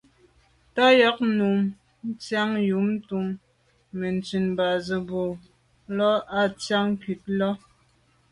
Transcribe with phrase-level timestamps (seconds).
[0.73, 1.59] Tà yag num
[2.09, 3.27] ntsiag yub ntùm
[3.99, 5.23] metsit ba’ ze bo
[5.97, 7.49] lo’ a ndian nkut yi là.